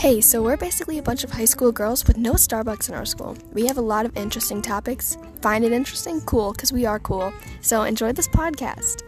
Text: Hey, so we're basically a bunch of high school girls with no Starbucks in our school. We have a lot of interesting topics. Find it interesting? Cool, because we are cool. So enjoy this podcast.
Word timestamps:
Hey, 0.00 0.22
so 0.22 0.42
we're 0.42 0.56
basically 0.56 0.96
a 0.96 1.02
bunch 1.02 1.24
of 1.24 1.30
high 1.30 1.44
school 1.44 1.72
girls 1.72 2.06
with 2.06 2.16
no 2.16 2.32
Starbucks 2.32 2.88
in 2.88 2.94
our 2.94 3.04
school. 3.04 3.36
We 3.52 3.66
have 3.66 3.76
a 3.76 3.82
lot 3.82 4.06
of 4.06 4.16
interesting 4.16 4.62
topics. 4.62 5.18
Find 5.42 5.62
it 5.62 5.72
interesting? 5.72 6.22
Cool, 6.22 6.52
because 6.52 6.72
we 6.72 6.86
are 6.86 6.98
cool. 6.98 7.34
So 7.60 7.82
enjoy 7.82 8.12
this 8.12 8.26
podcast. 8.26 9.02